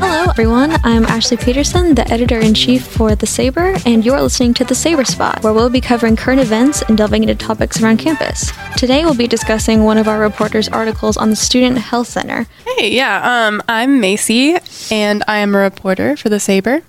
Hello, 0.00 0.24
everyone. 0.30 0.72
I'm 0.82 1.04
Ashley 1.04 1.36
Peterson, 1.36 1.94
the 1.94 2.10
editor 2.10 2.38
in 2.38 2.54
chief 2.54 2.86
for 2.86 3.14
The 3.14 3.26
Saber, 3.26 3.76
and 3.84 4.02
you're 4.02 4.18
listening 4.18 4.54
to 4.54 4.64
The 4.64 4.74
Saber 4.74 5.04
Spot, 5.04 5.42
where 5.42 5.52
we'll 5.52 5.68
be 5.68 5.82
covering 5.82 6.16
current 6.16 6.40
events 6.40 6.80
and 6.80 6.96
delving 6.96 7.22
into 7.22 7.34
topics 7.34 7.82
around 7.82 7.98
campus. 7.98 8.50
Today, 8.78 9.04
we'll 9.04 9.14
be 9.14 9.26
discussing 9.26 9.84
one 9.84 9.98
of 9.98 10.08
our 10.08 10.20
reporters' 10.20 10.70
articles 10.70 11.18
on 11.18 11.28
the 11.28 11.36
Student 11.36 11.76
Health 11.76 12.08
Center. 12.08 12.46
Hey, 12.78 12.92
yeah, 12.92 13.46
um, 13.46 13.62
I'm 13.68 14.00
Macy, 14.00 14.56
and 14.90 15.22
I 15.28 15.36
am 15.38 15.54
a 15.54 15.58
reporter 15.58 16.16
for 16.16 16.30
The 16.30 16.40
Saber. 16.40 16.80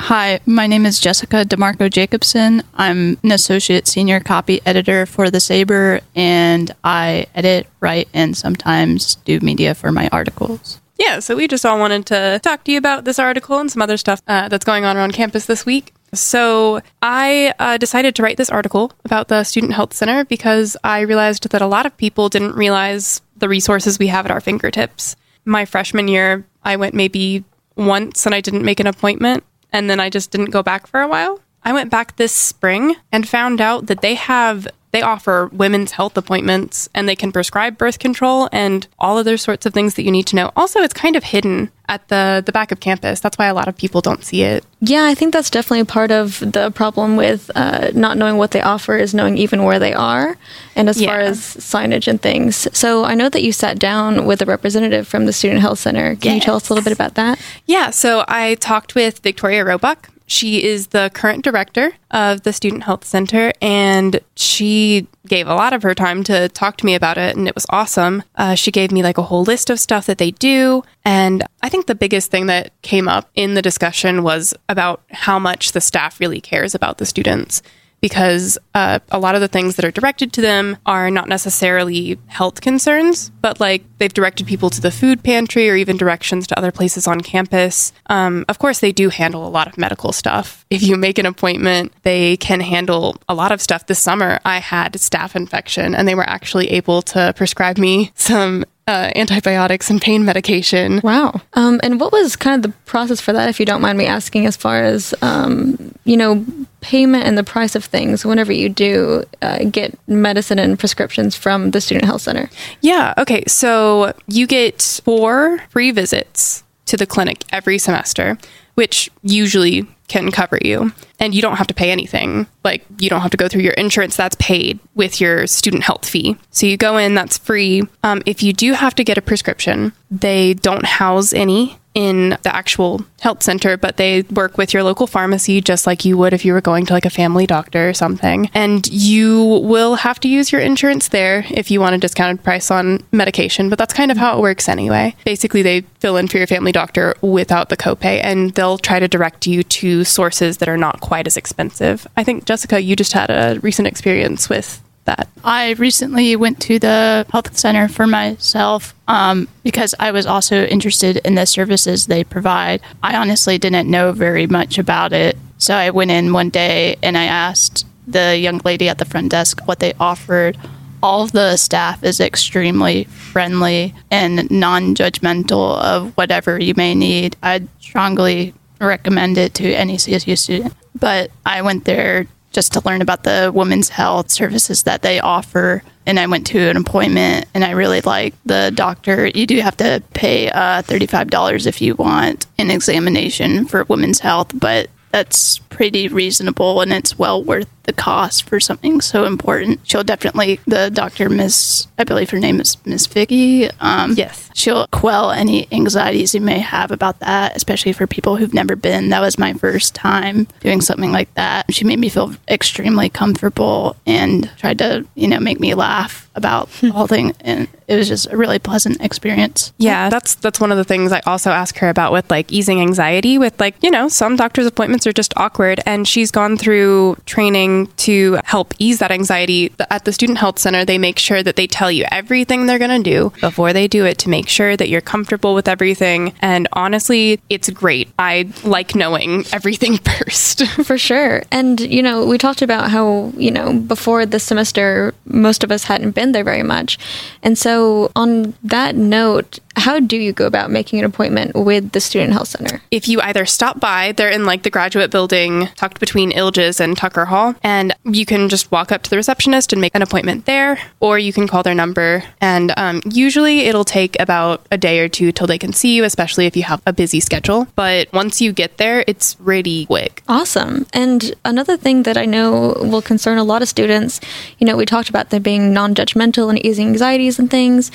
Hi, 0.00 0.38
my 0.46 0.68
name 0.68 0.86
is 0.86 1.00
Jessica 1.00 1.44
DeMarco 1.44 1.90
Jacobson. 1.90 2.62
I'm 2.74 3.18
an 3.24 3.32
associate 3.32 3.88
senior 3.88 4.20
copy 4.20 4.60
editor 4.64 5.06
for 5.06 5.28
The 5.28 5.40
Saber, 5.40 6.00
and 6.14 6.74
I 6.84 7.26
edit, 7.34 7.66
write, 7.80 8.08
and 8.14 8.34
sometimes 8.36 9.16
do 9.16 9.40
media 9.40 9.74
for 9.74 9.90
my 9.90 10.08
articles. 10.10 10.80
Yeah, 10.98 11.18
so 11.18 11.36
we 11.36 11.48
just 11.48 11.66
all 11.66 11.80
wanted 11.80 12.06
to 12.06 12.40
talk 12.42 12.64
to 12.64 12.72
you 12.72 12.78
about 12.78 13.04
this 13.04 13.18
article 13.18 13.58
and 13.58 13.70
some 13.70 13.82
other 13.82 13.96
stuff 13.96 14.22
uh, 14.28 14.48
that's 14.48 14.64
going 14.64 14.84
on 14.84 14.96
around 14.96 15.14
campus 15.14 15.46
this 15.46 15.66
week. 15.66 15.92
So, 16.14 16.80
I 17.02 17.52
uh, 17.58 17.76
decided 17.76 18.14
to 18.14 18.22
write 18.22 18.38
this 18.38 18.50
article 18.50 18.92
about 19.04 19.28
the 19.28 19.44
Student 19.44 19.74
Health 19.74 19.92
Center 19.92 20.24
because 20.24 20.76
I 20.84 21.00
realized 21.00 21.50
that 21.50 21.60
a 21.60 21.66
lot 21.66 21.86
of 21.86 21.96
people 21.98 22.28
didn't 22.28 22.54
realize 22.54 23.20
the 23.36 23.48
resources 23.48 23.98
we 23.98 24.06
have 24.06 24.24
at 24.24 24.30
our 24.30 24.40
fingertips. 24.40 25.16
My 25.44 25.64
freshman 25.64 26.08
year, 26.08 26.46
I 26.64 26.76
went 26.76 26.94
maybe 26.94 27.44
once 27.76 28.26
and 28.26 28.34
I 28.34 28.40
didn't 28.40 28.64
make 28.64 28.80
an 28.80 28.86
appointment, 28.86 29.44
and 29.72 29.88
then 29.88 30.00
I 30.00 30.10
just 30.10 30.30
didn't 30.30 30.50
go 30.50 30.62
back 30.62 30.86
for 30.86 31.00
a 31.00 31.08
while. 31.08 31.40
I 31.64 31.72
went 31.72 31.90
back 31.90 32.16
this 32.16 32.32
spring 32.32 32.96
and 33.12 33.28
found 33.28 33.60
out 33.60 33.86
that 33.86 34.00
they 34.00 34.14
have 34.14 34.68
they 34.90 35.02
offer 35.02 35.50
women's 35.52 35.92
health 35.92 36.16
appointments 36.16 36.88
and 36.94 37.08
they 37.08 37.16
can 37.16 37.32
prescribe 37.32 37.76
birth 37.76 37.98
control 37.98 38.48
and 38.52 38.86
all 38.98 39.18
other 39.18 39.36
sorts 39.36 39.66
of 39.66 39.74
things 39.74 39.94
that 39.94 40.02
you 40.02 40.10
need 40.10 40.26
to 40.28 40.36
know. 40.36 40.50
Also, 40.56 40.80
it's 40.80 40.94
kind 40.94 41.16
of 41.16 41.24
hidden 41.24 41.70
at 41.88 42.06
the 42.08 42.42
the 42.44 42.52
back 42.52 42.70
of 42.70 42.80
campus. 42.80 43.20
That's 43.20 43.38
why 43.38 43.46
a 43.46 43.54
lot 43.54 43.68
of 43.68 43.76
people 43.76 44.00
don't 44.00 44.22
see 44.24 44.42
it. 44.42 44.64
Yeah, 44.80 45.04
I 45.04 45.14
think 45.14 45.32
that's 45.32 45.50
definitely 45.50 45.84
part 45.84 46.10
of 46.10 46.38
the 46.40 46.70
problem 46.70 47.16
with 47.16 47.50
uh, 47.54 47.90
not 47.94 48.16
knowing 48.16 48.36
what 48.36 48.52
they 48.52 48.60
offer 48.60 48.96
is 48.96 49.14
knowing 49.14 49.36
even 49.38 49.64
where 49.64 49.78
they 49.78 49.92
are, 49.92 50.36
and 50.76 50.88
as 50.88 51.02
far 51.02 51.18
as 51.20 51.38
signage 51.40 52.06
and 52.06 52.20
things. 52.20 52.68
So 52.76 53.04
I 53.04 53.14
know 53.14 53.28
that 53.28 53.42
you 53.42 53.52
sat 53.52 53.78
down 53.78 54.26
with 54.26 54.42
a 54.42 54.46
representative 54.46 55.08
from 55.08 55.26
the 55.26 55.32
Student 55.32 55.60
Health 55.60 55.78
Center. 55.78 56.14
Can 56.16 56.34
you 56.36 56.40
tell 56.40 56.56
us 56.56 56.68
a 56.68 56.74
little 56.74 56.84
bit 56.84 56.92
about 56.92 57.14
that? 57.14 57.40
Yeah, 57.66 57.90
so 57.90 58.24
I 58.28 58.54
talked 58.56 58.94
with 58.94 59.20
Victoria 59.20 59.64
Roebuck. 59.64 60.10
She 60.28 60.62
is 60.62 60.88
the 60.88 61.10
current 61.14 61.42
director 61.42 61.94
of 62.10 62.42
the 62.42 62.52
Student 62.52 62.82
Health 62.82 63.04
Center, 63.04 63.50
and 63.62 64.20
she 64.36 65.08
gave 65.26 65.48
a 65.48 65.54
lot 65.54 65.72
of 65.72 65.82
her 65.82 65.94
time 65.94 66.22
to 66.24 66.50
talk 66.50 66.76
to 66.76 66.86
me 66.86 66.94
about 66.94 67.16
it, 67.16 67.34
and 67.34 67.48
it 67.48 67.54
was 67.54 67.64
awesome. 67.70 68.22
Uh, 68.36 68.54
she 68.54 68.70
gave 68.70 68.92
me 68.92 69.02
like 69.02 69.16
a 69.16 69.22
whole 69.22 69.42
list 69.42 69.70
of 69.70 69.80
stuff 69.80 70.04
that 70.04 70.18
they 70.18 70.30
do, 70.32 70.84
and 71.02 71.42
I 71.62 71.70
think 71.70 71.86
the 71.86 71.94
biggest 71.94 72.30
thing 72.30 72.46
that 72.46 72.72
came 72.82 73.08
up 73.08 73.30
in 73.34 73.54
the 73.54 73.62
discussion 73.62 74.22
was 74.22 74.52
about 74.68 75.02
how 75.10 75.38
much 75.38 75.72
the 75.72 75.80
staff 75.80 76.20
really 76.20 76.42
cares 76.42 76.74
about 76.74 76.98
the 76.98 77.06
students 77.06 77.62
because 78.00 78.58
uh, 78.74 78.98
a 79.10 79.18
lot 79.18 79.34
of 79.34 79.40
the 79.40 79.48
things 79.48 79.76
that 79.76 79.84
are 79.84 79.90
directed 79.90 80.32
to 80.34 80.40
them 80.40 80.76
are 80.86 81.10
not 81.10 81.28
necessarily 81.28 82.18
health 82.26 82.60
concerns, 82.60 83.30
but 83.40 83.60
like 83.60 83.82
they've 83.98 84.12
directed 84.12 84.46
people 84.46 84.70
to 84.70 84.80
the 84.80 84.90
food 84.90 85.22
pantry 85.22 85.68
or 85.68 85.76
even 85.76 85.96
directions 85.96 86.46
to 86.46 86.58
other 86.58 86.70
places 86.70 87.06
on 87.06 87.20
campus. 87.20 87.92
Um, 88.06 88.44
of 88.48 88.58
course, 88.58 88.80
they 88.80 88.92
do 88.92 89.08
handle 89.08 89.46
a 89.46 89.50
lot 89.50 89.66
of 89.66 89.78
medical 89.78 90.12
stuff. 90.12 90.64
If 90.70 90.82
you 90.82 90.96
make 90.96 91.18
an 91.18 91.26
appointment, 91.26 91.92
they 92.02 92.36
can 92.36 92.60
handle 92.60 93.16
a 93.28 93.34
lot 93.34 93.52
of 93.52 93.60
stuff. 93.60 93.86
This 93.86 93.98
summer, 93.98 94.38
I 94.44 94.58
had 94.58 94.92
staph 94.94 95.34
infection, 95.34 95.94
and 95.94 96.06
they 96.06 96.14
were 96.14 96.28
actually 96.28 96.70
able 96.70 97.02
to 97.02 97.32
prescribe 97.36 97.78
me 97.78 98.12
some. 98.14 98.64
Uh, 98.88 99.12
antibiotics 99.16 99.90
and 99.90 100.00
pain 100.00 100.24
medication. 100.24 100.98
Wow. 101.04 101.42
Um, 101.52 101.78
and 101.82 102.00
what 102.00 102.10
was 102.10 102.36
kind 102.36 102.56
of 102.56 102.62
the 102.62 102.74
process 102.86 103.20
for 103.20 103.34
that, 103.34 103.50
if 103.50 103.60
you 103.60 103.66
don't 103.66 103.82
mind 103.82 103.98
me 103.98 104.06
asking, 104.06 104.46
as 104.46 104.56
far 104.56 104.82
as, 104.82 105.14
um, 105.20 105.94
you 106.06 106.16
know, 106.16 106.42
payment 106.80 107.24
and 107.24 107.36
the 107.36 107.44
price 107.44 107.74
of 107.74 107.84
things 107.84 108.24
whenever 108.24 108.50
you 108.50 108.70
do 108.70 109.24
uh, 109.42 109.64
get 109.64 109.92
medicine 110.08 110.58
and 110.58 110.78
prescriptions 110.78 111.36
from 111.36 111.72
the 111.72 111.82
Student 111.82 112.06
Health 112.06 112.22
Center? 112.22 112.48
Yeah. 112.80 113.12
Okay. 113.18 113.44
So 113.46 114.14
you 114.26 114.46
get 114.46 114.80
four 115.04 115.58
free 115.68 115.90
visits 115.90 116.64
to 116.86 116.96
the 116.96 117.04
clinic 117.04 117.44
every 117.52 117.76
semester, 117.76 118.38
which 118.74 119.10
usually 119.22 119.86
can 120.08 120.30
cover 120.30 120.58
you. 120.62 120.92
And 121.20 121.34
you 121.34 121.42
don't 121.42 121.56
have 121.56 121.66
to 121.68 121.74
pay 121.74 121.90
anything. 121.90 122.46
Like, 122.64 122.84
you 122.98 123.08
don't 123.08 123.20
have 123.20 123.30
to 123.30 123.36
go 123.36 123.48
through 123.48 123.62
your 123.62 123.74
insurance, 123.74 124.16
that's 124.16 124.36
paid 124.38 124.78
with 124.94 125.20
your 125.20 125.46
student 125.46 125.84
health 125.84 126.08
fee. 126.08 126.36
So 126.50 126.66
you 126.66 126.76
go 126.76 126.96
in, 126.96 127.14
that's 127.14 127.38
free. 127.38 127.82
Um, 128.02 128.22
if 128.26 128.42
you 128.42 128.52
do 128.52 128.72
have 128.72 128.94
to 128.96 129.04
get 129.04 129.18
a 129.18 129.22
prescription, 129.22 129.92
they 130.10 130.54
don't 130.54 130.84
house 130.84 131.32
any 131.32 131.78
in 131.98 132.38
the 132.44 132.54
actual 132.54 133.04
health 133.20 133.42
center, 133.42 133.76
but 133.76 133.96
they 133.96 134.22
work 134.30 134.56
with 134.56 134.72
your 134.72 134.84
local 134.84 135.08
pharmacy 135.08 135.60
just 135.60 135.84
like 135.84 136.04
you 136.04 136.16
would 136.16 136.32
if 136.32 136.44
you 136.44 136.52
were 136.52 136.60
going 136.60 136.86
to 136.86 136.92
like 136.92 137.04
a 137.04 137.10
family 137.10 137.44
doctor 137.44 137.88
or 137.88 137.92
something. 137.92 138.48
And 138.54 138.86
you 138.86 139.44
will 139.64 139.96
have 139.96 140.20
to 140.20 140.28
use 140.28 140.52
your 140.52 140.60
insurance 140.60 141.08
there 141.08 141.44
if 141.50 141.72
you 141.72 141.80
want 141.80 141.96
a 141.96 141.98
discounted 141.98 142.44
price 142.44 142.70
on 142.70 143.02
medication, 143.10 143.68
but 143.68 143.80
that's 143.80 143.92
kind 143.92 144.12
of 144.12 144.16
how 144.16 144.38
it 144.38 144.40
works 144.40 144.68
anyway. 144.68 145.16
Basically, 145.24 145.62
they 145.62 145.80
fill 145.98 146.16
in 146.16 146.28
for 146.28 146.38
your 146.38 146.46
family 146.46 146.70
doctor 146.70 147.16
without 147.20 147.68
the 147.68 147.76
copay 147.76 148.22
and 148.22 148.52
they'll 148.52 148.78
try 148.78 149.00
to 149.00 149.08
direct 149.08 149.48
you 149.48 149.64
to 149.64 150.04
sources 150.04 150.58
that 150.58 150.68
are 150.68 150.76
not 150.76 151.00
quite 151.00 151.26
as 151.26 151.36
expensive. 151.36 152.06
I 152.16 152.22
think, 152.22 152.44
Jessica, 152.44 152.80
you 152.80 152.94
just 152.94 153.12
had 153.12 153.28
a 153.28 153.58
recent 153.58 153.88
experience 153.88 154.48
with 154.48 154.80
that. 155.08 155.28
I 155.42 155.72
recently 155.72 156.36
went 156.36 156.60
to 156.62 156.78
the 156.78 157.26
health 157.32 157.56
center 157.56 157.88
for 157.88 158.06
myself 158.06 158.94
um, 159.08 159.48
because 159.62 159.94
I 159.98 160.12
was 160.12 160.26
also 160.26 160.64
interested 160.66 161.16
in 161.24 161.34
the 161.34 161.46
services 161.46 162.06
they 162.06 162.24
provide. 162.24 162.80
I 163.02 163.16
honestly 163.16 163.58
didn't 163.58 163.90
know 163.90 164.12
very 164.12 164.46
much 164.46 164.78
about 164.78 165.12
it. 165.12 165.36
So 165.56 165.74
I 165.74 165.90
went 165.90 166.10
in 166.10 166.32
one 166.32 166.50
day 166.50 166.96
and 167.02 167.16
I 167.16 167.24
asked 167.24 167.86
the 168.06 168.36
young 168.36 168.60
lady 168.64 168.88
at 168.88 168.98
the 168.98 169.04
front 169.04 169.30
desk 169.30 169.60
what 169.66 169.80
they 169.80 169.94
offered. 169.98 170.58
All 171.02 171.22
of 171.22 171.32
the 171.32 171.56
staff 171.56 172.02
is 172.04 172.20
extremely 172.20 173.04
friendly 173.04 173.94
and 174.10 174.50
non 174.50 174.94
judgmental 174.94 175.78
of 175.78 176.16
whatever 176.16 176.60
you 176.60 176.74
may 176.76 176.94
need. 176.94 177.36
I'd 177.42 177.68
strongly 177.80 178.54
recommend 178.80 179.38
it 179.38 179.54
to 179.54 179.72
any 179.72 179.96
CSU 179.96 180.36
student. 180.36 180.74
But 180.94 181.30
I 181.46 181.62
went 181.62 181.84
there 181.84 182.26
just 182.58 182.72
to 182.72 182.82
learn 182.84 183.00
about 183.00 183.22
the 183.22 183.52
women's 183.54 183.88
health 183.88 184.32
services 184.32 184.82
that 184.82 185.02
they 185.02 185.20
offer. 185.20 185.80
And 186.06 186.18
I 186.18 186.26
went 186.26 186.44
to 186.48 186.58
an 186.58 186.76
appointment 186.76 187.46
and 187.54 187.62
I 187.62 187.70
really 187.70 188.00
liked 188.00 188.36
the 188.44 188.72
doctor. 188.74 189.28
You 189.28 189.46
do 189.46 189.60
have 189.60 189.76
to 189.76 190.02
pay 190.12 190.50
uh, 190.50 190.82
$35 190.82 191.68
if 191.68 191.80
you 191.80 191.94
want 191.94 192.48
an 192.58 192.72
examination 192.72 193.64
for 193.66 193.84
women's 193.84 194.18
health, 194.18 194.50
but 194.52 194.90
that's 195.10 195.58
pretty 195.58 196.08
reasonable 196.08 196.80
and 196.80 196.92
it's 196.92 197.18
well 197.18 197.42
worth 197.42 197.68
the 197.84 197.92
cost 197.92 198.46
for 198.46 198.60
something 198.60 199.00
so 199.00 199.24
important. 199.24 199.80
She'll 199.84 200.04
definitely, 200.04 200.60
the 200.66 200.90
doctor, 200.90 201.30
Miss, 201.30 201.86
I 201.96 202.04
believe 202.04 202.28
her 202.30 202.38
name 202.38 202.60
is 202.60 202.76
Miss 202.84 203.06
Vicky. 203.06 203.70
Um, 203.80 204.12
Yes. 204.14 204.50
she'll 204.54 204.86
quell 204.88 205.30
any 205.30 205.66
anxieties 205.72 206.34
you 206.34 206.40
may 206.42 206.58
have 206.58 206.90
about 206.90 207.20
that, 207.20 207.56
especially 207.56 207.94
for 207.94 208.06
people 208.06 208.36
who've 208.36 208.52
never 208.52 208.76
been. 208.76 209.08
That 209.08 209.20
was 209.20 209.38
my 209.38 209.54
first 209.54 209.94
time 209.94 210.46
doing 210.60 210.82
something 210.82 211.12
like 211.12 211.32
that. 211.34 211.72
She 211.72 211.84
made 211.84 211.98
me 211.98 212.10
feel 212.10 212.34
extremely 212.48 213.08
comfortable 213.08 213.96
and 214.06 214.50
tried 214.58 214.78
to, 214.80 215.06
you 215.14 215.28
know, 215.28 215.40
make 215.40 215.58
me 215.60 215.72
laugh 215.74 216.27
about 216.34 216.70
the 216.80 216.90
whole 216.90 217.06
thing. 217.06 217.34
And 217.40 217.68
it 217.86 217.96
was 217.96 218.08
just 218.08 218.30
a 218.30 218.36
really 218.36 218.58
pleasant 218.58 219.00
experience. 219.02 219.72
Yeah, 219.78 220.08
that's 220.08 220.34
that's 220.36 220.60
one 220.60 220.70
of 220.70 220.78
the 220.78 220.84
things 220.84 221.10
I 221.10 221.20
also 221.26 221.50
ask 221.50 221.78
her 221.78 221.88
about 221.88 222.12
with 222.12 222.30
like 222.30 222.52
easing 222.52 222.80
anxiety 222.80 223.38
with 223.38 223.58
like, 223.58 223.74
you 223.82 223.90
know, 223.90 224.08
some 224.08 224.36
doctors 224.36 224.66
appointments 224.66 225.06
are 225.06 225.12
just 225.12 225.32
awkward 225.36 225.80
and 225.86 226.06
she's 226.06 226.30
gone 226.30 226.56
through 226.56 227.16
training 227.26 227.86
to 227.98 228.38
help 228.44 228.74
ease 228.78 228.98
that 228.98 229.10
anxiety. 229.10 229.72
At 229.90 230.04
the 230.04 230.12
student 230.12 230.38
health 230.38 230.58
center, 230.58 230.84
they 230.84 230.98
make 230.98 231.18
sure 231.18 231.42
that 231.42 231.56
they 231.56 231.66
tell 231.66 231.90
you 231.90 232.04
everything 232.10 232.66
they're 232.66 232.78
going 232.78 233.02
to 233.02 233.10
do 233.10 233.32
before 233.40 233.72
they 233.72 233.88
do 233.88 234.04
it 234.04 234.18
to 234.18 234.28
make 234.28 234.48
sure 234.48 234.76
that 234.76 234.88
you're 234.88 235.00
comfortable 235.00 235.54
with 235.54 235.68
everything. 235.68 236.34
And 236.40 236.68
honestly, 236.72 237.40
it's 237.48 237.70
great. 237.70 238.08
I 238.18 238.50
like 238.64 238.94
knowing 238.94 239.44
everything 239.52 239.98
first. 239.98 240.66
For 240.84 240.98
sure. 240.98 241.42
And, 241.50 241.80
you 241.80 242.02
know, 242.02 242.26
we 242.26 242.38
talked 242.38 242.62
about 242.62 242.90
how, 242.90 243.32
you 243.36 243.50
know, 243.50 243.72
before 243.72 244.26
this 244.26 244.44
semester, 244.44 245.14
most 245.24 245.64
of 245.64 245.72
us 245.72 245.84
hadn't 245.84 246.12
been 246.12 246.27
there 246.32 246.44
very 246.44 246.62
much. 246.62 246.98
And 247.42 247.56
so, 247.58 248.10
on 248.16 248.54
that 248.62 248.94
note, 248.96 249.58
how 249.78 250.00
do 250.00 250.16
you 250.16 250.32
go 250.32 250.46
about 250.46 250.70
making 250.70 250.98
an 250.98 251.04
appointment 251.04 251.54
with 251.54 251.92
the 251.92 252.00
Student 252.00 252.32
Health 252.32 252.48
Center? 252.48 252.82
if 252.90 253.08
you 253.08 253.20
either 253.20 253.46
stop 253.46 253.80
by, 253.80 254.12
they're 254.12 254.30
in 254.30 254.44
like 254.44 254.62
the 254.62 254.70
graduate 254.70 255.10
building 255.10 255.68
tucked 255.76 256.00
between 256.00 256.32
Illges 256.32 256.80
and 256.80 256.96
Tucker 256.96 257.26
Hall, 257.26 257.54
and 257.62 257.94
you 258.04 258.26
can 258.26 258.48
just 258.48 258.70
walk 258.72 258.92
up 258.92 259.02
to 259.02 259.10
the 259.10 259.16
receptionist 259.16 259.72
and 259.72 259.80
make 259.80 259.94
an 259.94 260.02
appointment 260.02 260.46
there, 260.46 260.78
or 261.00 261.18
you 261.18 261.32
can 261.32 261.46
call 261.46 261.62
their 261.62 261.74
number. 261.74 262.24
And 262.40 262.72
um, 262.76 263.02
usually 263.10 263.60
it'll 263.60 263.84
take 263.84 264.18
about 264.20 264.66
a 264.70 264.78
day 264.78 265.00
or 265.00 265.08
two 265.08 265.32
till 265.32 265.46
they 265.46 265.58
can 265.58 265.72
see 265.72 265.94
you, 265.94 266.04
especially 266.04 266.46
if 266.46 266.56
you 266.56 266.64
have 266.64 266.82
a 266.86 266.92
busy 266.92 267.20
schedule. 267.20 267.66
But 267.74 268.12
once 268.12 268.40
you 268.40 268.52
get 268.52 268.78
there, 268.78 269.04
it's 269.06 269.36
really 269.38 269.86
quick. 269.86 270.22
Awesome. 270.28 270.86
And 270.92 271.34
another 271.44 271.76
thing 271.76 272.02
that 272.04 272.16
I 272.16 272.24
know 272.24 272.76
will 272.80 273.02
concern 273.02 273.38
a 273.38 273.44
lot 273.44 273.62
of 273.62 273.68
students, 273.68 274.20
you 274.58 274.66
know, 274.66 274.76
we 274.76 274.86
talked 274.86 275.08
about 275.08 275.30
them 275.30 275.42
being 275.42 275.72
non 275.72 275.94
judgmental 275.94 276.48
and 276.48 276.64
easing 276.64 276.88
anxieties 276.88 277.38
and 277.38 277.50
things. 277.50 277.90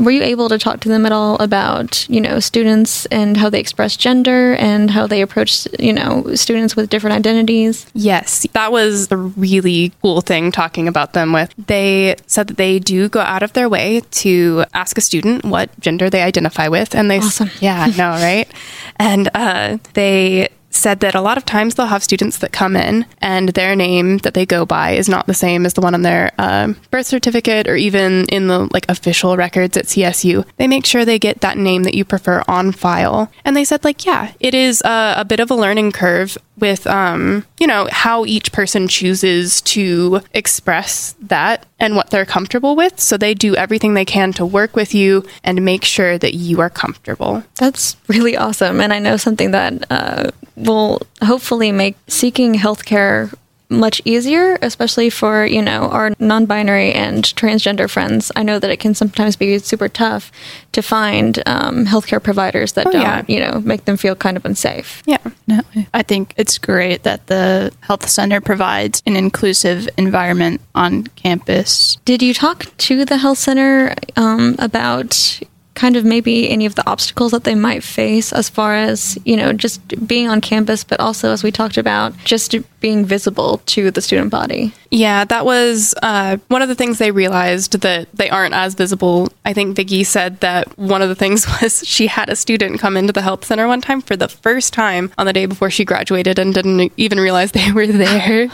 Were 0.00 0.10
you 0.10 0.22
able 0.22 0.48
to 0.50 0.58
talk 0.58 0.80
to 0.80 0.88
them 0.88 1.06
at 1.06 1.12
all 1.12 1.36
about, 1.36 2.06
you 2.10 2.20
know, 2.20 2.40
students 2.40 3.06
and 3.06 3.36
how 3.36 3.48
they 3.48 3.60
express 3.60 3.96
gender 3.96 4.54
and 4.56 4.90
how 4.90 5.06
they 5.06 5.22
approach, 5.22 5.66
you 5.78 5.92
know, 5.92 6.34
students 6.34 6.76
with 6.76 6.90
different 6.90 7.16
identities? 7.16 7.86
Yes, 7.94 8.46
that 8.52 8.70
was 8.70 9.10
a 9.10 9.16
really 9.16 9.92
cool 10.02 10.20
thing 10.20 10.52
talking 10.52 10.88
about 10.88 11.14
them 11.14 11.32
with. 11.32 11.54
They 11.66 12.16
said 12.26 12.48
that 12.48 12.56
they 12.58 12.80
do 12.80 13.08
go 13.08 13.20
out 13.20 13.42
of 13.42 13.52
their 13.54 13.68
way 13.68 14.02
to 14.22 14.64
ask 14.74 14.98
a 14.98 15.00
student 15.00 15.44
what 15.44 15.70
gender 15.80 16.10
they 16.10 16.22
identify 16.22 16.68
with. 16.68 16.94
And 16.94 17.10
they, 17.10 17.18
Awesome. 17.20 17.50
yeah, 17.60 17.82
I 17.82 17.96
know, 17.96 18.10
right? 18.10 18.48
And 18.96 19.30
uh, 19.34 19.78
they 19.94 20.48
said 20.74 21.00
that 21.00 21.14
a 21.14 21.20
lot 21.20 21.36
of 21.36 21.44
times 21.44 21.74
they'll 21.74 21.86
have 21.86 22.02
students 22.02 22.38
that 22.38 22.52
come 22.52 22.76
in 22.76 23.06
and 23.18 23.50
their 23.50 23.76
name 23.76 24.18
that 24.18 24.34
they 24.34 24.46
go 24.46 24.64
by 24.64 24.92
is 24.92 25.08
not 25.08 25.26
the 25.26 25.34
same 25.34 25.66
as 25.66 25.74
the 25.74 25.80
one 25.80 25.94
on 25.94 26.02
their 26.02 26.32
um, 26.38 26.76
birth 26.90 27.06
certificate 27.06 27.68
or 27.68 27.76
even 27.76 28.26
in 28.26 28.48
the 28.48 28.68
like 28.72 28.86
official 28.88 29.36
records 29.36 29.76
at 29.76 29.86
CSU. 29.86 30.44
They 30.56 30.68
make 30.68 30.86
sure 30.86 31.04
they 31.04 31.18
get 31.18 31.40
that 31.40 31.58
name 31.58 31.84
that 31.84 31.94
you 31.94 32.04
prefer 32.04 32.42
on 32.48 32.72
file. 32.72 33.30
And 33.44 33.56
they 33.56 33.64
said 33.64 33.84
like, 33.84 34.04
yeah, 34.04 34.32
it 34.40 34.54
is 34.54 34.82
a, 34.82 35.14
a 35.18 35.24
bit 35.24 35.40
of 35.40 35.50
a 35.50 35.54
learning 35.54 35.92
curve 35.92 36.36
with 36.58 36.86
um, 36.86 37.44
you 37.58 37.66
know 37.66 37.88
how 37.90 38.24
each 38.24 38.52
person 38.52 38.88
chooses 38.88 39.60
to 39.62 40.20
express 40.34 41.14
that 41.20 41.66
and 41.82 41.96
what 41.96 42.10
they're 42.10 42.24
comfortable 42.24 42.76
with. 42.76 43.00
So 43.00 43.18
they 43.18 43.34
do 43.34 43.56
everything 43.56 43.94
they 43.94 44.04
can 44.04 44.32
to 44.34 44.46
work 44.46 44.76
with 44.76 44.94
you 44.94 45.26
and 45.42 45.64
make 45.64 45.84
sure 45.84 46.16
that 46.16 46.32
you 46.32 46.60
are 46.60 46.70
comfortable. 46.70 47.42
That's 47.56 47.96
really 48.06 48.36
awesome. 48.36 48.80
And 48.80 48.92
I 48.92 49.00
know 49.00 49.16
something 49.16 49.50
that 49.50 49.84
uh, 49.90 50.30
will 50.54 51.02
hopefully 51.22 51.72
make 51.72 51.96
seeking 52.06 52.54
healthcare 52.54 53.34
much 53.72 54.00
easier, 54.04 54.58
especially 54.62 55.10
for, 55.10 55.44
you 55.46 55.62
know, 55.62 55.88
our 55.90 56.12
non 56.18 56.46
binary 56.46 56.92
and 56.92 57.24
transgender 57.24 57.88
friends. 57.88 58.30
I 58.36 58.42
know 58.42 58.58
that 58.58 58.70
it 58.70 58.78
can 58.78 58.94
sometimes 58.94 59.36
be 59.36 59.58
super 59.58 59.88
tough 59.88 60.30
to 60.72 60.82
find 60.82 61.42
um, 61.46 61.86
healthcare 61.86 62.22
providers 62.22 62.72
that 62.72 62.86
Oh, 62.86 62.92
don't, 62.92 63.02
yeah. 63.02 63.22
you 63.28 63.40
know, 63.40 63.60
make 63.60 63.84
them 63.84 63.96
feel 63.96 64.14
kind 64.14 64.36
of 64.36 64.44
unsafe. 64.44 65.02
Yeah. 65.06 65.18
Definitely. 65.48 65.88
I 65.92 66.02
think 66.02 66.34
it's 66.36 66.58
great 66.58 67.02
that 67.02 67.26
the 67.26 67.72
health 67.80 68.08
center 68.08 68.40
provides 68.40 69.02
an 69.06 69.16
inclusive 69.16 69.88
environment 69.98 70.60
on 70.74 71.06
campus. 71.08 71.96
Did 72.04 72.22
you 72.22 72.32
talk 72.34 72.66
to 72.78 73.04
the 73.04 73.16
health 73.18 73.38
center 73.38 73.94
um, 74.16 74.54
about 74.58 75.40
kind 75.74 75.96
of 75.96 76.04
maybe 76.04 76.50
any 76.50 76.66
of 76.66 76.74
the 76.74 76.88
obstacles 76.88 77.32
that 77.32 77.44
they 77.44 77.54
might 77.54 77.82
face 77.82 78.30
as 78.32 78.48
far 78.50 78.74
as, 78.74 79.18
you 79.24 79.36
know, 79.36 79.52
just 79.54 79.80
being 80.06 80.28
on 80.28 80.40
campus, 80.40 80.84
but 80.84 81.00
also, 81.00 81.32
as 81.32 81.42
we 81.42 81.50
talked 81.50 81.78
about, 81.78 82.14
just 82.24 82.54
being 82.82 83.06
visible 83.06 83.62
to 83.66 83.90
the 83.90 84.02
student 84.02 84.30
body? 84.30 84.74
Yeah, 84.90 85.24
that 85.24 85.46
was 85.46 85.94
uh, 86.02 86.36
one 86.48 86.60
of 86.60 86.68
the 86.68 86.74
things 86.74 86.98
they 86.98 87.10
realized 87.10 87.80
that 87.80 88.08
they 88.12 88.28
aren't 88.28 88.52
as 88.52 88.74
visible. 88.74 89.28
I 89.46 89.54
think 89.54 89.74
Vicky 89.74 90.04
said 90.04 90.40
that 90.40 90.76
one 90.76 91.00
of 91.00 91.08
the 91.08 91.14
things 91.14 91.46
was 91.62 91.82
she 91.86 92.08
had 92.08 92.28
a 92.28 92.36
student 92.36 92.80
come 92.80 92.98
into 92.98 93.12
the 93.12 93.22
health 93.22 93.46
center 93.46 93.66
one 93.66 93.80
time 93.80 94.02
for 94.02 94.16
the 94.16 94.28
first 94.28 94.74
time 94.74 95.10
on 95.16 95.24
the 95.24 95.32
day 95.32 95.46
before 95.46 95.70
she 95.70 95.86
graduated 95.86 96.38
and 96.38 96.52
didn't 96.52 96.92
even 96.98 97.18
realize 97.18 97.52
they 97.52 97.72
were 97.74 97.86
there. 97.86 98.48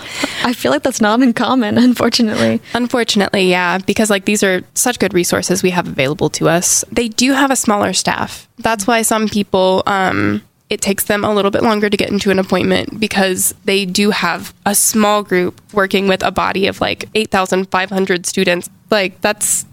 I 0.45 0.53
feel 0.53 0.71
like 0.71 0.85
that's 0.85 1.01
not 1.01 1.21
uncommon, 1.21 1.77
unfortunately. 1.89 2.61
Unfortunately, 2.75 3.51
yeah, 3.51 3.79
because 3.79 4.11
like 4.11 4.27
these 4.27 4.45
are 4.45 4.63
such 4.75 5.01
good 5.01 5.15
resources 5.15 5.65
we 5.65 5.71
have 5.71 5.89
available 5.89 6.31
to 6.31 6.49
us. 6.49 6.85
They 6.93 7.09
do 7.09 7.33
have 7.33 7.51
a 7.51 7.57
smaller 7.57 7.93
staff. 7.93 8.49
That's 8.59 8.87
why 8.87 9.03
some 9.03 9.29
people 9.29 9.83
um 9.87 10.43
it 10.71 10.81
takes 10.81 11.05
them 11.05 11.25
a 11.25 11.33
little 11.33 11.51
bit 11.51 11.63
longer 11.63 11.89
to 11.89 11.97
get 11.97 12.11
into 12.11 12.31
an 12.31 12.39
appointment 12.39 13.01
because 13.01 13.55
they 13.65 13.87
do 13.87 14.11
have 14.11 14.55
a 14.67 14.75
small 14.75 15.23
group 15.23 15.61
working 15.73 16.09
with 16.09 16.23
a 16.23 16.31
body 16.31 16.67
of 16.67 16.81
like 16.81 17.09
8,500 17.15 18.27
students. 18.27 18.69
Like 18.91 19.21
that's 19.21 19.65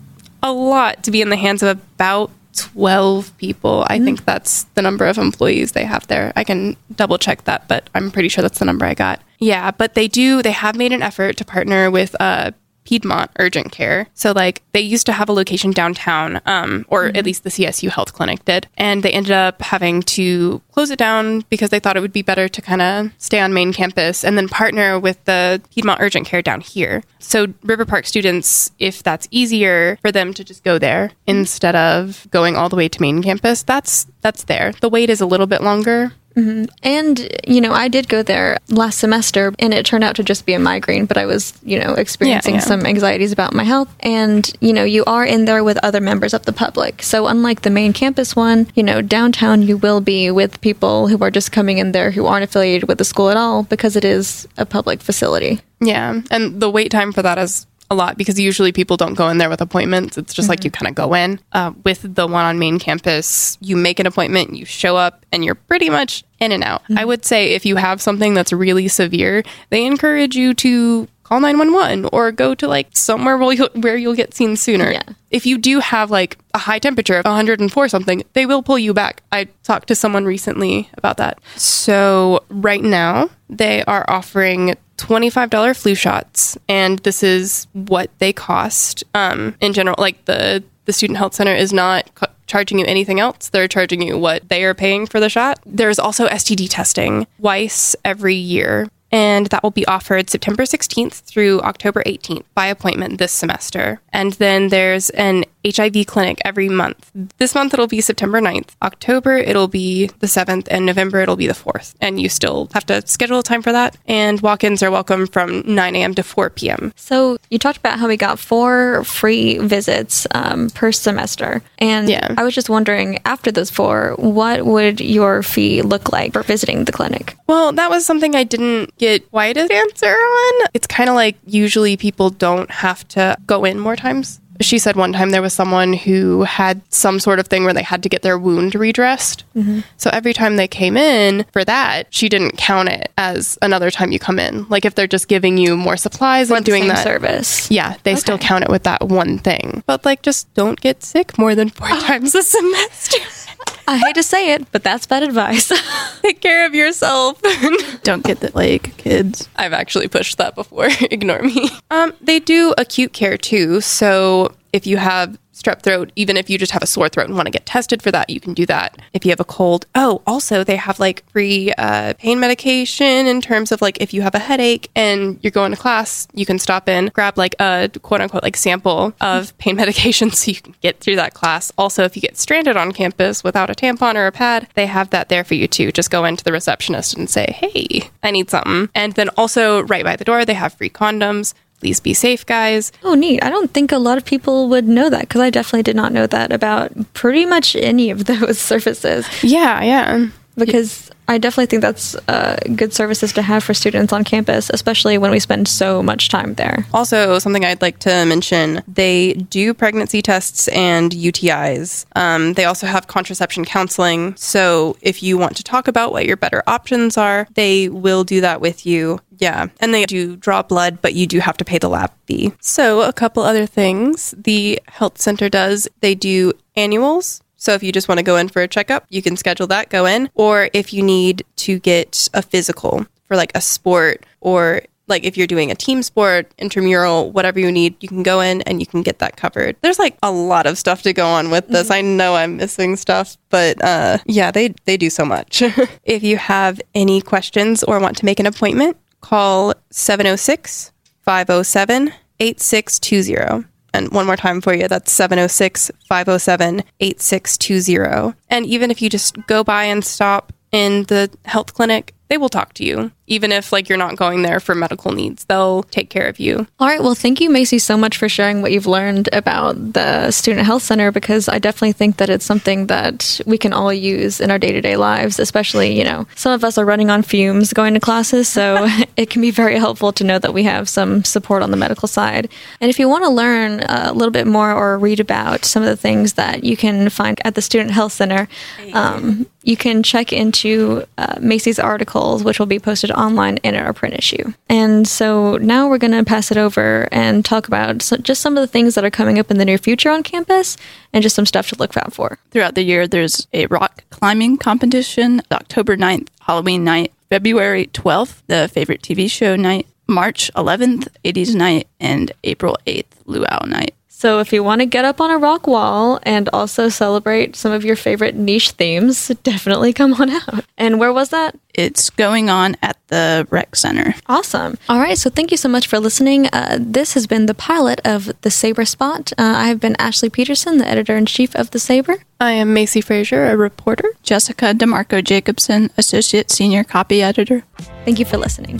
a 0.41 0.51
lot 0.51 1.03
to 1.03 1.11
be 1.11 1.21
in 1.21 1.29
the 1.29 1.35
hands 1.35 1.63
of 1.63 1.69
about 1.69 2.31
12 2.55 3.37
people. 3.37 3.85
I 3.89 3.99
think 3.99 4.23
that's 4.25 4.63
the 4.75 4.81
number 4.81 5.05
of 5.05 5.17
employees 5.17 5.73
they 5.73 5.83
have 5.83 6.07
there. 6.07 6.31
I 6.35 6.43
can 6.43 6.77
double 6.95 7.17
check 7.17 7.43
that, 7.43 7.67
but 7.67 7.89
I'm 7.93 8.11
pretty 8.11 8.29
sure 8.29 8.41
that's 8.41 8.59
the 8.59 8.65
number 8.65 8.85
I 8.85 8.93
got. 8.93 9.21
Yeah, 9.39 9.71
but 9.71 9.95
they 9.95 10.07
do, 10.07 10.41
they 10.41 10.51
have 10.51 10.77
made 10.77 10.93
an 10.93 11.01
effort 11.01 11.35
to 11.37 11.45
partner 11.45 11.91
with 11.91 12.15
uh, 12.21 12.51
Piedmont 12.85 13.31
Urgent 13.39 13.71
Care. 13.71 14.07
So, 14.13 14.31
like, 14.31 14.61
they 14.71 14.79
used 14.79 15.05
to 15.07 15.11
have 15.11 15.27
a 15.27 15.33
location 15.33 15.71
downtown, 15.71 16.41
um, 16.45 16.85
or 16.87 17.07
at 17.07 17.25
least 17.25 17.43
the 17.43 17.49
CSU 17.49 17.89
Health 17.89 18.13
Clinic 18.13 18.45
did. 18.45 18.67
And 18.77 19.03
they 19.03 19.11
ended 19.11 19.31
up 19.31 19.61
having 19.61 20.01
to 20.03 20.61
close 20.71 20.91
it 20.91 20.99
down 20.99 21.41
because 21.49 21.71
they 21.71 21.79
thought 21.79 21.97
it 21.97 22.01
would 22.01 22.13
be 22.13 22.21
better 22.21 22.47
to 22.47 22.61
kind 22.61 22.81
of 22.81 23.11
stay 23.17 23.39
on 23.39 23.53
main 23.53 23.73
campus 23.73 24.23
and 24.23 24.37
then 24.37 24.47
partner 24.47 24.99
with 24.99 25.23
the 25.25 25.61
Piedmont 25.71 26.01
Urgent 26.01 26.27
Care 26.27 26.41
down 26.41 26.61
here. 26.61 27.03
So, 27.19 27.47
River 27.63 27.85
Park 27.85 28.05
students, 28.05 28.71
if 28.79 29.03
that's 29.03 29.27
easier 29.31 29.97
for 30.01 30.11
them 30.11 30.33
to 30.33 30.43
just 30.43 30.63
go 30.63 30.77
there 30.77 31.11
instead 31.27 31.75
of 31.75 32.27
going 32.31 32.55
all 32.55 32.69
the 32.69 32.75
way 32.75 32.87
to 32.87 33.01
main 33.01 33.21
campus, 33.23 33.63
that's 33.63 34.07
that's 34.21 34.43
there. 34.43 34.73
The 34.81 34.89
wait 34.89 35.09
is 35.09 35.21
a 35.21 35.25
little 35.25 35.47
bit 35.47 35.61
longer. 35.61 36.13
Mm-hmm. 36.35 36.65
And, 36.83 37.29
you 37.47 37.61
know, 37.61 37.71
I 37.71 37.87
did 37.87 38.09
go 38.09 38.21
there 38.21 38.57
last 38.69 38.99
semester 38.99 39.53
and 39.59 39.73
it 39.73 39.85
turned 39.85 40.03
out 40.03 40.15
to 40.17 40.23
just 40.23 40.45
be 40.45 40.53
a 40.53 40.59
migraine, 40.59 41.05
but 41.05 41.17
I 41.17 41.25
was, 41.25 41.57
you 41.63 41.79
know, 41.79 41.93
experiencing 41.93 42.55
yeah. 42.55 42.61
some 42.61 42.85
anxieties 42.85 43.31
about 43.31 43.53
my 43.53 43.63
health. 43.63 43.93
And, 44.01 44.51
you 44.59 44.73
know, 44.73 44.83
you 44.83 45.05
are 45.05 45.25
in 45.25 45.45
there 45.45 45.63
with 45.63 45.77
other 45.83 46.01
members 46.01 46.33
of 46.33 46.45
the 46.45 46.53
public. 46.53 47.01
So, 47.01 47.27
unlike 47.27 47.61
the 47.61 47.69
main 47.69 47.93
campus 47.93 48.35
one, 48.35 48.67
you 48.75 48.83
know, 48.83 49.01
downtown 49.01 49.61
you 49.61 49.77
will 49.77 50.01
be 50.01 50.29
with 50.31 50.61
people 50.61 51.07
who 51.07 51.21
are 51.23 51.31
just 51.31 51.51
coming 51.51 51.77
in 51.77 51.91
there 51.91 52.11
who 52.11 52.25
aren't 52.25 52.43
affiliated 52.43 52.87
with 52.87 52.97
the 52.97 53.05
school 53.05 53.29
at 53.29 53.37
all 53.37 53.63
because 53.63 53.95
it 53.95 54.05
is 54.05 54.47
a 54.57 54.65
public 54.65 55.01
facility. 55.01 55.61
Yeah, 55.79 56.21
and 56.31 56.61
the 56.61 56.69
wait 56.69 56.89
time 56.89 57.11
for 57.11 57.21
that 57.21 57.37
is 57.37 57.67
a 57.89 57.95
lot 57.95 58.17
because 58.17 58.39
usually 58.39 58.71
people 58.71 58.97
don't 58.97 59.13
go 59.13 59.29
in 59.29 59.37
there 59.37 59.49
with 59.49 59.61
appointments. 59.61 60.17
It's 60.17 60.33
just 60.33 60.49
like 60.49 60.63
you 60.63 60.71
kind 60.71 60.89
of 60.89 60.95
go 60.95 61.13
in. 61.13 61.39
Uh, 61.51 61.73
with 61.83 62.15
the 62.15 62.27
one 62.27 62.45
on 62.45 62.59
main 62.59 62.79
campus, 62.79 63.57
you 63.61 63.75
make 63.75 63.99
an 63.99 64.07
appointment, 64.07 64.55
you 64.55 64.65
show 64.65 64.97
up, 64.97 65.25
and 65.31 65.45
you're 65.45 65.55
pretty 65.55 65.89
much 65.89 66.23
in 66.39 66.51
and 66.51 66.63
out. 66.63 66.81
I 66.95 67.05
would 67.05 67.25
say 67.25 67.53
if 67.53 67.65
you 67.65 67.75
have 67.75 68.01
something 68.01 68.33
that's 68.33 68.51
really 68.51 68.87
severe, 68.87 69.43
they 69.69 69.85
encourage 69.85 70.35
you 70.35 70.53
to 70.55 71.07
call 71.25 71.39
911 71.39 72.09
or 72.13 72.31
go 72.31 72.53
to 72.55 72.67
like 72.67 72.87
somewhere 72.93 73.37
where 73.37 73.51
you'll, 73.51 73.69
where 73.73 73.97
you'll 73.97 74.15
get 74.15 74.33
seen 74.33 74.55
sooner. 74.55 74.91
Yeah. 74.91 75.03
If 75.31 75.45
you 75.45 75.57
do 75.57 75.79
have 75.79 76.11
like 76.11 76.37
a 76.53 76.59
high 76.59 76.79
temperature 76.79 77.17
of 77.17 77.25
104 77.25 77.89
something, 77.89 78.23
they 78.33 78.45
will 78.45 78.61
pull 78.63 78.79
you 78.79 78.93
back. 78.93 79.23
I 79.31 79.45
talked 79.63 79.87
to 79.89 79.95
someone 79.95 80.25
recently 80.25 80.89
about 80.93 81.17
that. 81.17 81.39
So 81.55 82.43
right 82.49 82.83
now 82.83 83.29
they 83.49 83.83
are 83.85 84.05
offering 84.07 84.75
$25 84.97 85.75
flu 85.75 85.95
shots 85.95 86.57
and 86.67 86.99
this 86.99 87.23
is 87.23 87.67
what 87.73 88.09
they 88.19 88.31
cost 88.31 89.03
um, 89.13 89.55
in 89.59 89.73
general. 89.73 89.95
Like 89.97 90.23
the 90.25 90.63
the 90.85 90.93
student 90.93 91.17
health 91.17 91.33
center 91.33 91.53
is 91.53 91.73
not 91.73 92.09
charging 92.45 92.77
you 92.77 92.85
anything 92.85 93.19
else. 93.19 93.49
They're 93.49 93.67
charging 93.67 94.03
you 94.03 94.19
what 94.19 94.47
they 94.49 94.63
are 94.63 94.75
paying 94.75 95.07
for 95.07 95.19
the 95.19 95.29
shot. 95.29 95.59
There's 95.65 95.99
also 95.99 96.27
std 96.27 96.67
testing 96.69 97.27
twice 97.39 97.95
every 98.05 98.35
year 98.35 98.87
and 99.11 99.47
that 99.47 99.63
will 99.63 99.71
be 99.71 99.85
offered 99.87 100.29
September 100.29 100.63
16th 100.63 101.21
through 101.21 101.61
October 101.61 102.03
18th 102.05 102.43
by 102.53 102.65
appointment 102.67 103.17
this 103.17 103.31
semester. 103.31 104.01
And 104.11 104.33
then 104.33 104.69
there's 104.69 105.09
an 105.11 105.45
HIV 105.65 106.05
clinic 106.07 106.39
every 106.45 106.69
month. 106.69 107.11
This 107.37 107.55
month 107.55 107.73
it'll 107.73 107.87
be 107.87 108.01
September 108.01 108.39
9th. 108.41 108.69
October 108.81 109.37
it'll 109.37 109.67
be 109.67 110.07
the 110.19 110.27
7th, 110.27 110.67
and 110.69 110.85
November 110.85 111.19
it'll 111.21 111.35
be 111.35 111.47
the 111.47 111.53
4th. 111.53 111.93
And 112.01 112.19
you 112.19 112.29
still 112.29 112.69
have 112.73 112.85
to 112.87 113.05
schedule 113.07 113.39
a 113.39 113.43
time 113.43 113.61
for 113.61 113.71
that. 113.71 113.97
And 114.07 114.41
walk 114.41 114.63
ins 114.63 114.83
are 114.83 114.91
welcome 114.91 115.27
from 115.27 115.63
9 115.65 115.95
a.m. 115.95 116.13
to 116.15 116.23
4 116.23 116.49
p.m. 116.51 116.93
So, 116.95 117.37
you 117.49 117.57
talked 117.59 117.77
about 117.77 117.99
how 117.99 118.07
we 118.07 118.17
got 118.17 118.39
four 118.39 119.03
free 119.03 119.57
visits 119.59 120.27
um, 120.31 120.69
per 120.71 120.91
semester. 120.91 121.61
And 121.79 122.09
Yeah. 122.09 122.33
I 122.37 122.43
was 122.43 122.53
just 122.53 122.69
wondering, 122.69 123.19
after 123.25 123.51
those 123.51 123.69
four, 123.69 124.15
what 124.17 124.65
would 124.65 124.99
your 125.01 125.43
fee 125.43 125.81
look 125.81 126.11
like 126.11 126.33
for 126.33 126.43
visiting 126.43 126.85
the 126.85 126.91
clinic? 126.91 127.35
Well, 127.47 127.71
that 127.73 127.89
was 127.89 128.05
something 128.05 128.35
I 128.35 128.43
didn't 128.43 128.95
get 128.97 129.29
quite 129.31 129.57
an 129.57 129.71
answer 129.71 130.07
on. 130.13 130.67
It's 130.73 130.87
kind 130.87 131.09
of 131.09 131.15
like 131.15 131.37
usually 131.45 131.97
people 131.97 132.29
don't 132.29 132.69
have 132.71 133.07
to 133.09 133.37
go 133.45 133.65
in 133.65 133.79
more 133.79 133.95
times. 133.95 134.39
She 134.61 134.77
said 134.77 134.95
one 134.95 135.13
time 135.13 135.31
there 135.31 135.41
was 135.41 135.53
someone 135.53 135.93
who 135.93 136.43
had 136.43 136.81
some 136.89 137.19
sort 137.19 137.39
of 137.39 137.47
thing 137.47 137.63
where 137.63 137.73
they 137.73 137.83
had 137.83 138.03
to 138.03 138.09
get 138.09 138.21
their 138.21 138.37
wound 138.37 138.75
redressed. 138.75 139.43
Mm-hmm. 139.55 139.81
So 139.97 140.09
every 140.13 140.33
time 140.33 140.55
they 140.55 140.67
came 140.67 140.97
in 140.97 141.45
for 141.51 141.63
that, 141.65 142.13
she 142.13 142.29
didn't 142.29 142.57
count 142.57 142.89
it 142.89 143.11
as 143.17 143.57
another 143.61 143.91
time 143.91 144.11
you 144.11 144.19
come 144.19 144.39
in. 144.39 144.67
Like 144.69 144.85
if 144.85 144.95
they're 144.95 145.07
just 145.07 145.27
giving 145.27 145.57
you 145.57 145.75
more 145.75 145.97
supplies 145.97 146.49
and 146.49 146.65
the 146.65 146.71
doing 146.71 146.87
that 146.87 147.03
service. 147.03 147.69
Yeah, 147.69 147.95
they 148.03 148.15
still 148.15 148.37
count 148.37 148.63
it 148.63 148.69
with 148.69 148.83
that 148.83 149.07
one 149.07 149.39
thing. 149.39 149.83
But 149.85 150.05
like 150.05 150.21
just 150.21 150.53
don't 150.53 150.79
get 150.79 151.03
sick 151.03 151.37
more 151.37 151.55
than 151.55 151.69
four 151.69 151.87
ah. 151.89 152.03
times 152.05 152.35
a 152.35 152.43
semester. 152.43 153.17
I 153.87 153.97
hate 153.97 154.15
to 154.15 154.23
say 154.23 154.53
it, 154.53 154.71
but 154.71 154.83
that's 154.83 155.05
bad 155.05 155.23
advice. 155.23 155.71
Take 156.21 156.41
care 156.41 156.65
of 156.65 156.73
yourself. 156.73 157.41
Don't 158.03 158.23
get 158.23 158.39
the 158.39 158.51
like 158.55 158.97
kids. 158.97 159.47
I've 159.55 159.73
actually 159.73 160.07
pushed 160.07 160.37
that 160.37 160.55
before. 160.55 160.87
Ignore 161.11 161.43
me. 161.43 161.69
Um, 161.91 162.13
they 162.21 162.39
do 162.39 162.73
acute 162.77 163.13
care 163.13 163.37
too. 163.37 163.81
So 163.81 164.53
if 164.75 164.85
you 164.85 164.97
have 164.97 165.39
strep 165.53 165.81
throat, 165.81 166.11
even 166.17 166.35
if 166.35 166.49
you 166.49 166.57
just 166.57 166.73
have 166.73 166.83
a 166.83 166.85
sore 166.85 167.07
throat 167.07 167.27
and 167.27 167.35
want 167.35 167.45
to 167.45 167.51
get 167.51 167.65
tested 167.65 168.01
for 168.01 168.11
that, 168.11 168.29
you 168.29 168.41
can 168.41 168.53
do 168.53 168.65
that. 168.65 168.99
If 169.13 169.23
you 169.23 169.31
have 169.31 169.39
a 169.39 169.45
cold, 169.45 169.85
oh, 169.95 170.21
also 170.27 170.65
they 170.65 170.75
have 170.75 170.99
like 170.99 171.23
free 171.29 171.71
uh, 171.77 172.13
pain 172.19 172.41
medication 172.41 173.25
in 173.25 173.39
terms 173.39 173.71
of 173.71 173.81
like 173.81 174.01
if 174.01 174.13
you 174.13 174.21
have 174.21 174.35
a 174.35 174.39
headache 174.39 174.91
and 174.93 175.39
you're 175.41 175.51
going 175.51 175.71
to 175.71 175.77
class, 175.77 176.27
you 176.33 176.45
can 176.45 176.59
stop 176.59 176.89
in, 176.89 177.07
grab 177.07 177.37
like 177.37 177.55
a 177.59 177.89
quote 178.01 178.19
unquote 178.19 178.43
like 178.43 178.57
sample 178.57 179.13
of 179.21 179.57
pain 179.57 179.77
medication 179.77 180.29
so 180.29 180.51
you 180.51 180.57
can 180.57 180.75
get 180.81 180.99
through 180.99 181.15
that 181.15 181.33
class. 181.33 181.71
Also, 181.77 182.03
if 182.03 182.17
you 182.17 182.21
get 182.21 182.37
stranded 182.37 182.75
on 182.75 182.91
campus 182.91 183.41
without 183.41 183.69
a 183.69 183.73
tampon 183.73 184.15
or 184.15 184.27
a 184.27 184.33
pad, 184.33 184.67
they 184.73 184.85
have 184.85 185.09
that 185.11 185.29
there 185.29 185.45
for 185.45 185.53
you 185.53 185.69
too. 185.69 185.89
Just 185.93 186.11
go 186.11 186.25
into 186.25 186.43
the 186.43 186.51
receptionist 186.51 187.15
and 187.15 187.29
say, 187.29 187.55
hey, 187.57 188.09
I 188.21 188.31
need 188.31 188.49
something. 188.49 188.89
And 188.93 189.13
then 189.13 189.29
also 189.37 189.83
right 189.83 190.03
by 190.03 190.17
the 190.17 190.25
door, 190.25 190.43
they 190.43 190.53
have 190.53 190.73
free 190.73 190.89
condoms. 190.89 191.53
Please 191.81 191.99
be 191.99 192.13
safe, 192.13 192.45
guys. 192.45 192.91
Oh, 193.03 193.13
neat. 193.15 193.43
I 193.43 193.49
don't 193.49 193.71
think 193.71 193.91
a 193.91 193.97
lot 193.97 194.17
of 194.17 194.25
people 194.25 194.69
would 194.69 194.87
know 194.87 195.09
that 195.09 195.21
because 195.21 195.41
I 195.41 195.49
definitely 195.49 195.83
did 195.83 195.95
not 195.95 196.13
know 196.13 196.25
that 196.27 196.51
about 196.51 196.91
pretty 197.13 197.45
much 197.45 197.75
any 197.75 198.09
of 198.09 198.25
those 198.31 198.57
services. 198.59 199.27
Yeah, 199.43 199.83
yeah. 199.83 200.27
Because 200.55 201.11
I 201.27 201.37
definitely 201.37 201.65
think 201.67 201.81
that's 201.81 202.15
uh, 202.27 202.57
good 202.75 202.93
services 202.93 203.33
to 203.33 203.41
have 203.41 203.63
for 203.63 203.73
students 203.73 204.13
on 204.13 204.23
campus, 204.23 204.69
especially 204.73 205.17
when 205.17 205.31
we 205.31 205.39
spend 205.39 205.67
so 205.67 206.03
much 206.03 206.29
time 206.29 206.53
there. 206.55 206.85
Also, 206.93 207.39
something 207.39 207.65
I'd 207.65 207.81
like 207.81 207.99
to 207.99 208.25
mention 208.25 208.81
they 208.87 209.33
do 209.33 209.73
pregnancy 209.73 210.21
tests 210.21 210.67
and 210.69 211.11
UTIs. 211.11 212.05
Um, 212.15 212.53
they 212.53 212.65
also 212.65 212.87
have 212.87 213.07
contraception 213.07 213.65
counseling. 213.65 214.35
So, 214.37 214.97
if 215.01 215.23
you 215.23 215.37
want 215.37 215.57
to 215.57 215.63
talk 215.63 215.87
about 215.87 216.11
what 216.11 216.25
your 216.25 216.37
better 216.37 216.63
options 216.67 217.17
are, 217.17 217.47
they 217.55 217.89
will 217.89 218.23
do 218.23 218.41
that 218.41 218.61
with 218.61 218.85
you. 218.85 219.19
Yeah. 219.37 219.67
And 219.79 219.93
they 219.93 220.05
do 220.05 220.35
draw 220.35 220.61
blood, 220.61 221.01
but 221.01 221.13
you 221.13 221.27
do 221.27 221.39
have 221.39 221.57
to 221.57 221.65
pay 221.65 221.77
the 221.77 221.89
lab 221.89 222.11
fee. 222.25 222.53
So, 222.61 223.01
a 223.01 223.13
couple 223.13 223.43
other 223.43 223.65
things 223.65 224.33
the 224.37 224.79
health 224.87 225.19
center 225.19 225.49
does 225.49 225.87
they 226.01 226.15
do 226.15 226.53
annuals. 226.75 227.41
So 227.57 227.73
if 227.73 227.83
you 227.83 227.91
just 227.91 228.07
want 228.07 228.19
to 228.19 228.23
go 228.23 228.37
in 228.37 228.49
for 228.49 228.61
a 228.61 228.67
checkup, 228.67 229.05
you 229.09 229.21
can 229.21 229.37
schedule 229.37 229.67
that, 229.67 229.89
go 229.89 230.05
in. 230.05 230.29
Or 230.35 230.69
if 230.73 230.93
you 230.93 231.03
need 231.03 231.43
to 231.57 231.79
get 231.79 232.29
a 232.33 232.41
physical 232.41 233.05
for 233.27 233.35
like 233.35 233.51
a 233.55 233.61
sport 233.61 234.25
or 234.41 234.81
like 235.07 235.23
if 235.23 235.37
you're 235.37 235.47
doing 235.47 235.71
a 235.71 235.75
team 235.75 236.01
sport, 236.01 236.51
intramural, 236.57 237.31
whatever 237.31 237.59
you 237.59 237.71
need, 237.71 237.95
you 238.01 238.09
can 238.09 238.23
go 238.23 238.41
in 238.41 238.61
and 238.63 238.79
you 238.79 238.85
can 238.85 239.03
get 239.03 239.19
that 239.19 239.37
covered. 239.37 239.75
There's 239.81 239.99
like 239.99 240.17
a 240.23 240.31
lot 240.31 240.65
of 240.65 240.77
stuff 240.77 241.03
to 241.03 241.13
go 241.13 241.27
on 241.27 241.51
with 241.51 241.67
this. 241.67 241.91
I 241.91 242.01
know 242.01 242.35
I'm 242.35 242.57
missing 242.57 242.95
stuff, 242.95 243.37
but 243.49 243.81
uh, 243.83 244.17
yeah, 244.25 244.51
they 244.51 244.73
they 244.85 244.97
do 244.97 245.09
so 245.09 245.25
much. 245.25 245.61
if 246.03 246.23
you 246.23 246.37
have 246.37 246.81
any 246.93 247.21
questions 247.21 247.83
or 247.83 247.99
want 247.99 248.17
to 248.17 248.25
make 248.25 248.39
an 248.39 248.45
appointment, 248.45 248.97
call 249.21 249.73
706 249.91 250.91
507 251.21 252.13
8620. 252.39 253.67
And 253.95 254.11
one 254.11 254.25
more 254.25 254.35
time 254.35 254.59
for 254.59 254.73
you, 254.73 254.87
that's 254.87 255.11
706 255.11 255.89
507 256.09 256.83
8620. 256.99 258.37
And 258.49 258.65
even 258.65 258.91
if 258.91 259.01
you 259.01 259.09
just 259.09 259.37
go 259.47 259.63
by 259.63 259.85
and 259.85 260.03
stop 260.03 260.51
in 260.71 261.03
the 261.03 261.29
health 261.45 261.73
clinic, 261.73 262.13
they 262.27 262.37
will 262.37 262.49
talk 262.49 262.73
to 262.73 262.83
you. 262.83 263.11
Even 263.27 263.51
if 263.51 263.71
like 263.71 263.89
you're 263.89 263.97
not 263.97 264.15
going 264.15 264.41
there 264.41 264.59
for 264.59 264.75
medical 264.75 265.11
needs, 265.11 265.45
they'll 265.45 265.83
take 265.83 266.09
care 266.09 266.27
of 266.27 266.39
you. 266.39 266.67
All 266.79 266.87
right. 266.87 267.01
Well, 267.01 267.15
thank 267.15 267.41
you, 267.41 267.49
Macy, 267.49 267.79
so 267.79 267.97
much 267.97 268.17
for 268.17 268.29
sharing 268.29 268.61
what 268.61 268.71
you've 268.71 268.87
learned 268.87 269.29
about 269.33 269.93
the 269.93 270.31
Student 270.31 270.65
Health 270.65 270.83
Center 270.83 271.11
because 271.11 271.47
I 271.47 271.59
definitely 271.59 271.93
think 271.93 272.17
that 272.17 272.29
it's 272.29 272.45
something 272.45 272.87
that 272.87 273.39
we 273.45 273.57
can 273.57 273.73
all 273.73 273.93
use 273.93 274.39
in 274.39 274.51
our 274.51 274.59
day 274.59 274.71
to 274.71 274.81
day 274.81 274.95
lives, 274.97 275.39
especially, 275.39 275.97
you 275.97 276.03
know, 276.03 276.27
some 276.35 276.51
of 276.51 276.63
us 276.63 276.77
are 276.77 276.85
running 276.85 277.09
on 277.09 277.23
fumes 277.23 277.73
going 277.73 277.93
to 277.93 277.99
classes. 277.99 278.47
So 278.47 278.87
it 279.17 279.29
can 279.29 279.41
be 279.41 279.51
very 279.51 279.77
helpful 279.77 280.11
to 280.13 280.23
know 280.23 280.39
that 280.39 280.53
we 280.53 280.63
have 280.63 280.89
some 280.89 281.23
support 281.23 281.63
on 281.63 281.71
the 281.71 281.77
medical 281.77 282.07
side. 282.07 282.49
And 282.81 282.89
if 282.89 282.99
you 282.99 283.09
want 283.09 283.23
to 283.23 283.29
learn 283.29 283.81
a 283.87 284.13
little 284.13 284.31
bit 284.31 284.47
more 284.47 284.71
or 284.71 284.97
read 284.97 285.19
about 285.19 285.65
some 285.65 285.83
of 285.83 285.89
the 285.89 285.95
things 285.95 286.33
that 286.33 286.63
you 286.63 286.77
can 286.77 287.09
find 287.09 287.39
at 287.45 287.55
the 287.55 287.61
Student 287.61 287.91
Health 287.91 288.13
Center, 288.13 288.47
um, 288.93 289.47
you 289.63 289.75
can 289.75 290.03
check 290.03 290.31
into 290.31 291.05
uh, 291.17 291.37
Macy's 291.39 291.79
articles, 291.79 292.43
which 292.43 292.59
will 292.59 292.65
be 292.65 292.79
posted 292.79 293.11
online 293.15 293.57
and 293.63 293.75
in 293.75 293.81
our 293.81 293.93
print 293.93 294.15
issue. 294.15 294.53
And 294.69 295.07
so 295.07 295.57
now 295.57 295.87
we're 295.87 295.97
going 295.97 296.11
to 296.11 296.23
pass 296.23 296.51
it 296.51 296.57
over 296.57 297.07
and 297.11 297.43
talk 297.43 297.67
about 297.67 298.01
so 298.01 298.17
just 298.17 298.41
some 298.41 298.57
of 298.57 298.61
the 298.61 298.67
things 298.67 298.95
that 298.95 299.05
are 299.05 299.09
coming 299.09 299.39
up 299.39 299.51
in 299.51 299.57
the 299.57 299.65
near 299.65 299.77
future 299.77 300.09
on 300.09 300.23
campus 300.23 300.77
and 301.13 301.23
just 301.23 301.35
some 301.35 301.45
stuff 301.45 301.69
to 301.69 301.75
look 301.77 301.95
out 301.97 302.13
for. 302.13 302.39
Throughout 302.51 302.75
the 302.75 302.83
year, 302.83 303.07
there's 303.07 303.47
a 303.53 303.65
rock 303.67 304.03
climbing 304.09 304.57
competition, 304.57 305.41
October 305.51 305.97
9th, 305.97 306.27
Halloween 306.41 306.83
night, 306.83 307.13
February 307.29 307.87
12th, 307.87 308.41
the 308.47 308.67
favorite 308.67 309.01
TV 309.01 309.29
show 309.29 309.55
night, 309.55 309.87
March 310.07 310.51
11th, 310.55 311.07
80s 311.23 311.55
night, 311.55 311.87
and 311.99 312.31
April 312.43 312.77
8th, 312.85 313.05
luau 313.25 313.65
night. 313.65 313.95
So 314.17 314.39
if 314.39 314.53
you 314.53 314.63
want 314.63 314.79
to 314.79 314.85
get 314.85 315.03
up 315.03 315.19
on 315.19 315.29
a 315.29 315.37
rock 315.37 315.67
wall 315.67 316.19
and 316.23 316.47
also 316.53 316.87
celebrate 316.87 317.53
some 317.53 317.73
of 317.73 317.83
your 317.83 317.97
favorite 317.97 318.33
niche 318.33 318.71
themes, 318.71 319.27
definitely 319.43 319.91
come 319.91 320.13
on 320.13 320.29
out. 320.29 320.63
And 320.77 321.01
where 321.01 321.11
was 321.11 321.29
that? 321.29 321.59
It's 321.73 322.09
going 322.09 322.49
on 322.49 322.77
at 322.81 322.97
the 323.09 323.45
rec 323.49 323.75
center. 323.75 324.15
Awesome. 324.27 324.77
All 324.87 324.99
right. 324.99 325.17
So 325.17 325.29
thank 325.29 325.51
you 325.51 325.57
so 325.57 325.67
much 325.67 325.87
for 325.87 325.99
listening. 325.99 326.47
Uh, 326.53 326.77
this 326.79 327.13
has 327.13 327.27
been 327.27 327.45
the 327.45 327.53
pilot 327.53 327.99
of 328.05 328.31
The 328.39 328.49
Saber 328.49 328.85
Spot. 328.85 329.33
Uh, 329.37 329.43
I 329.43 329.65
have 329.65 329.81
been 329.81 329.97
Ashley 329.99 330.29
Peterson, 330.29 330.77
the 330.77 330.87
editor 330.87 331.17
in 331.17 331.25
chief 331.25 331.53
of 331.53 331.71
The 331.71 331.79
Saber. 331.79 332.23
I 332.39 332.51
am 332.51 332.73
Macy 332.73 333.01
Frazier, 333.01 333.47
a 333.47 333.57
reporter. 333.57 334.09
Jessica 334.23 334.73
DeMarco 334.73 335.21
Jacobson, 335.21 335.91
associate 335.97 336.49
senior 336.51 336.85
copy 336.85 337.21
editor. 337.21 337.65
Thank 338.05 338.19
you 338.19 338.25
for 338.25 338.37
listening. 338.37 338.79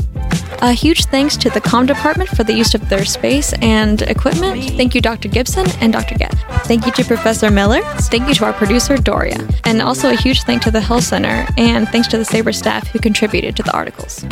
A 0.65 0.72
huge 0.72 1.05
thanks 1.05 1.38
to 1.38 1.51
the 1.51 1.62
Com 1.62 1.86
department 1.86 2.27
for 2.27 2.43
the 2.43 2.51
use 2.51 2.74
of 2.74 2.89
their 2.89 3.05
space 3.05 3.53
and 3.62 4.01
equipment. 4.01 4.63
Thank 4.72 4.95
you, 4.95 5.00
Dr. 5.00 5.27
Gibson 5.27 5.67
and 5.79 5.93
Dr. 5.93 6.15
Gett. 6.15 6.34
Thank 6.65 6.88
you 6.88 6.91
to 6.93 7.03
Professor 7.03 7.51
Miller. 7.51 7.81
Thank 8.10 8.27
you 8.27 8.34
to 8.34 8.45
our 8.45 8.53
producer, 8.53 8.98
Doria. 8.98 9.48
And 9.65 9.79
also 9.79 10.10
a 10.10 10.15
huge 10.15 10.41
thank 10.41 10.63
to 10.63 10.72
the 10.72 10.81
Health 10.81 11.03
Center 11.03 11.45
and 11.55 11.88
thanks 11.89 12.07
to 12.07 12.17
the 12.17 12.25
Saber 12.25 12.51
staff 12.51 12.88
who 12.88 12.98
contributed 12.98 13.55
to 13.57 13.62
the 13.62 13.74
articles. 13.74 14.25